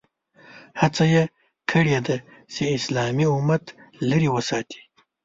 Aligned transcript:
هڅه 0.81 1.03
یې 1.13 1.23
کړې 1.71 1.97
ده 2.07 2.17
چې 2.53 2.63
اسلامي 2.77 3.25
امت 3.35 3.65
لرې 4.09 4.29
وساتي. 4.35 4.81